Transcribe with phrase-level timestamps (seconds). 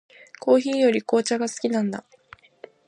[0.39, 2.03] コーヒーより紅茶が好きなんだ。